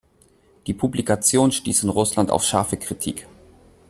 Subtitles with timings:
[0.65, 3.27] Die Publikation stieß in Russland auf scharfe Kritik.